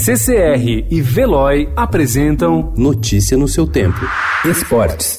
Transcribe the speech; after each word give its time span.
CCR 0.00 0.86
e 0.88 1.00
Veloy 1.02 1.68
apresentam 1.74 2.72
Notícia 2.76 3.36
no 3.36 3.48
seu 3.48 3.66
tempo. 3.66 3.98
Esportes. 4.44 5.18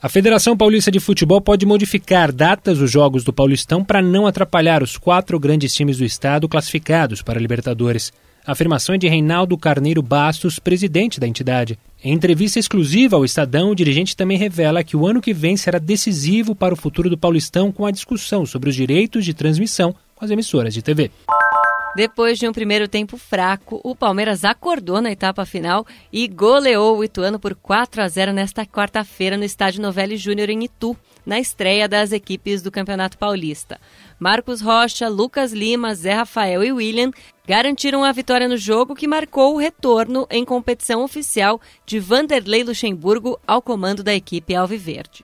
A 0.00 0.08
Federação 0.08 0.56
Paulista 0.56 0.90
de 0.90 0.98
Futebol 0.98 1.38
pode 1.42 1.66
modificar 1.66 2.32
datas 2.32 2.78
dos 2.78 2.90
jogos 2.90 3.22
do 3.22 3.32
Paulistão 3.32 3.84
para 3.84 4.00
não 4.00 4.26
atrapalhar 4.26 4.82
os 4.82 4.96
quatro 4.96 5.38
grandes 5.38 5.74
times 5.74 5.98
do 5.98 6.04
estado 6.04 6.48
classificados 6.48 7.20
para 7.20 7.38
a 7.38 7.42
Libertadores. 7.42 8.10
A 8.44 8.52
afirmação 8.52 8.96
é 8.96 8.98
de 8.98 9.06
Reinaldo 9.06 9.56
Carneiro 9.56 10.02
Bastos, 10.02 10.58
presidente 10.58 11.20
da 11.20 11.28
entidade. 11.28 11.78
Em 12.02 12.12
entrevista 12.12 12.58
exclusiva 12.58 13.14
ao 13.14 13.24
Estadão, 13.24 13.70
o 13.70 13.74
dirigente 13.74 14.16
também 14.16 14.36
revela 14.36 14.82
que 14.82 14.96
o 14.96 15.06
ano 15.06 15.20
que 15.20 15.32
vem 15.32 15.56
será 15.56 15.78
decisivo 15.78 16.52
para 16.52 16.74
o 16.74 16.76
futuro 16.76 17.08
do 17.08 17.16
Paulistão 17.16 17.70
com 17.70 17.86
a 17.86 17.92
discussão 17.92 18.44
sobre 18.44 18.68
os 18.68 18.74
direitos 18.74 19.24
de 19.24 19.32
transmissão 19.32 19.94
com 20.16 20.24
as 20.24 20.30
emissoras 20.32 20.74
de 20.74 20.82
TV. 20.82 21.12
Depois 21.94 22.38
de 22.38 22.48
um 22.48 22.52
primeiro 22.52 22.88
tempo 22.88 23.18
fraco, 23.18 23.78
o 23.84 23.94
Palmeiras 23.94 24.44
acordou 24.44 25.02
na 25.02 25.12
etapa 25.12 25.44
final 25.44 25.86
e 26.10 26.26
goleou 26.26 26.96
o 26.96 27.04
Ituano 27.04 27.38
por 27.38 27.54
4 27.54 28.02
a 28.02 28.08
0 28.08 28.32
nesta 28.32 28.64
quarta-feira 28.64 29.36
no 29.36 29.44
estádio 29.44 29.82
Novelli 29.82 30.16
Júnior 30.16 30.48
em 30.48 30.64
Itu, 30.64 30.96
na 31.24 31.38
estreia 31.38 31.86
das 31.86 32.10
equipes 32.10 32.62
do 32.62 32.70
Campeonato 32.70 33.18
Paulista. 33.18 33.78
Marcos 34.18 34.62
Rocha, 34.62 35.06
Lucas 35.06 35.52
Lima, 35.52 35.94
Zé 35.94 36.14
Rafael 36.14 36.64
e 36.64 36.72
William 36.72 37.10
garantiram 37.46 38.02
a 38.02 38.10
vitória 38.10 38.48
no 38.48 38.56
jogo 38.56 38.94
que 38.94 39.06
marcou 39.06 39.54
o 39.54 39.58
retorno 39.58 40.26
em 40.30 40.46
competição 40.46 41.04
oficial 41.04 41.60
de 41.84 42.00
Vanderlei 42.00 42.64
Luxemburgo 42.64 43.38
ao 43.46 43.60
comando 43.60 44.02
da 44.02 44.14
equipe 44.14 44.54
Alviverde. 44.54 45.22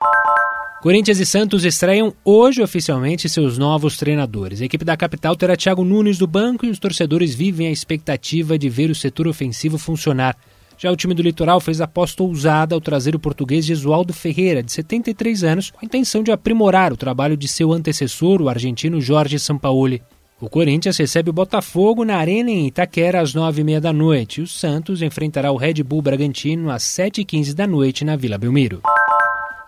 Corinthians 0.81 1.19
e 1.19 1.27
Santos 1.27 1.65
estreiam 1.65 2.15
hoje 2.25 2.63
oficialmente 2.63 3.29
seus 3.29 3.59
novos 3.59 3.97
treinadores. 3.97 4.61
A 4.61 4.65
equipe 4.65 4.85
da 4.85 4.97
capital 4.97 5.35
terá 5.35 5.57
Thiago 5.57 5.83
Nunes 5.83 6.19
do 6.19 6.27
banco 6.27 6.65
e 6.65 6.71
os 6.71 6.79
torcedores 6.79 7.35
vivem 7.35 7.67
a 7.67 7.73
expectativa 7.73 8.57
de 8.57 8.69
ver 8.69 8.89
o 8.89 8.95
setor 8.95 9.27
ofensivo 9.27 9.77
funcionar. 9.77 10.37
Já 10.79 10.93
o 10.93 10.97
time 10.97 11.15
do 11.15 11.23
Litoral 11.23 11.59
fez 11.59 11.81
aposta 11.81 12.23
ousada 12.23 12.77
ao 12.77 12.81
trazer 12.81 13.17
o 13.17 13.19
português 13.19 13.65
Gesualdo 13.65 14.13
Ferreira, 14.13 14.63
de 14.63 14.71
73 14.71 15.43
anos, 15.43 15.73
com 15.73 15.81
a 15.83 15.85
intenção 15.85 16.23
de 16.23 16.31
aprimorar 16.31 16.93
o 16.93 16.97
trabalho 16.97 17.37
de 17.37 17.49
seu 17.49 17.73
antecessor, 17.73 18.41
o 18.41 18.49
argentino 18.49 19.01
Jorge 19.01 19.37
Sampaoli. 19.41 20.01
O 20.41 20.49
Corinthians 20.49 20.97
recebe 20.97 21.31
o 21.31 21.33
Botafogo 21.33 22.05
na 22.05 22.19
Arena 22.19 22.53
em 22.53 22.69
Itaquera 22.69 23.21
às 23.21 23.35
nove 23.35 23.63
e 23.63 23.65
meia 23.65 23.81
da 23.81 23.93
noite. 23.93 24.41
E 24.41 24.45
o 24.45 24.47
Santos 24.47 25.03
enfrentará 25.03 25.51
o 25.51 25.57
Red 25.57 25.83
Bull 25.83 26.01
Bragantino 26.01 26.71
às 26.71 26.85
sete 26.85 27.23
e 27.23 27.25
quinze 27.25 27.53
da 27.53 27.67
noite 27.67 28.05
na 28.05 28.15
Vila 28.15 28.39
Belmiro. 28.39 28.81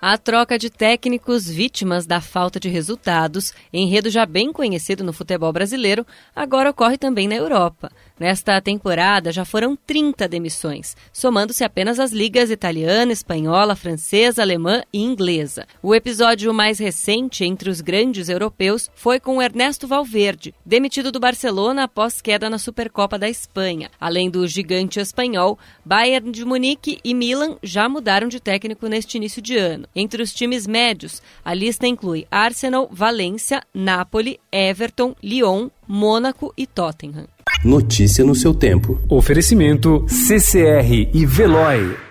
A 0.02 0.16
troca 0.16 0.58
de 0.58 0.70
técnicos 0.70 1.46
vítimas 1.46 2.06
da 2.06 2.22
falta 2.22 2.58
de 2.58 2.70
resultados, 2.70 3.52
enredo 3.70 4.08
já 4.08 4.24
bem 4.24 4.50
conhecido 4.50 5.04
no 5.04 5.12
futebol 5.12 5.52
brasileiro, 5.52 6.06
agora 6.34 6.70
ocorre 6.70 6.96
também 6.96 7.28
na 7.28 7.34
Europa. 7.34 7.92
Nesta 8.18 8.58
temporada 8.62 9.30
já 9.30 9.44
foram 9.44 9.76
30 9.76 10.26
demissões, 10.26 10.96
somando-se 11.12 11.62
apenas 11.64 12.00
as 12.00 12.12
ligas 12.12 12.50
italiana, 12.50 13.12
espanhola, 13.12 13.76
francesa, 13.76 14.40
alemã 14.40 14.82
e 14.90 15.02
inglesa. 15.02 15.66
O 15.82 15.94
episódio 15.94 16.52
mais 16.54 16.78
recente 16.78 17.44
entre 17.44 17.68
os 17.68 17.82
grandes 17.82 18.30
europeus 18.30 18.90
foi 18.94 19.20
com 19.20 19.42
Ernesto 19.42 19.86
Valverde, 19.86 20.54
demitido 20.64 21.12
do 21.12 21.20
Barcelona 21.20 21.84
após 21.84 22.22
queda 22.22 22.48
na 22.48 22.56
Supercopa 22.56 23.18
da 23.18 23.28
Espanha. 23.28 23.90
Além 24.00 24.30
do 24.30 24.46
gigante 24.48 24.98
espanhol, 24.98 25.58
Bayern 25.84 26.32
de 26.32 26.42
Munique 26.42 26.98
e 27.04 27.12
Milan 27.12 27.58
já 27.62 27.86
mudaram 27.86 28.28
de 28.28 28.40
técnico 28.40 28.86
neste 28.86 29.18
início 29.18 29.42
de 29.42 29.58
ano. 29.58 29.89
Entre 29.94 30.22
os 30.22 30.32
times 30.32 30.66
médios, 30.66 31.20
a 31.44 31.52
lista 31.52 31.86
inclui 31.86 32.26
Arsenal, 32.30 32.88
Valência, 32.92 33.62
Napoli, 33.74 34.38
Everton, 34.52 35.14
Lyon, 35.22 35.70
Mônaco 35.86 36.52
e 36.56 36.66
Tottenham. 36.66 37.26
Notícia 37.64 38.24
no 38.24 38.34
seu 38.34 38.54
tempo. 38.54 39.00
Oferecimento 39.08 40.06
CCR 40.08 41.10
e 41.12 41.26
Veloy. 41.26 42.09